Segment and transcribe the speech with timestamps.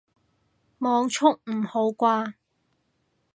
[0.79, 2.33] 網速唔好啩